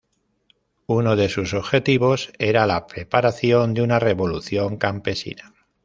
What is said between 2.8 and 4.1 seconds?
preparación de una